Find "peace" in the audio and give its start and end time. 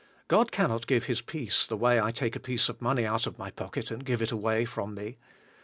1.21-1.63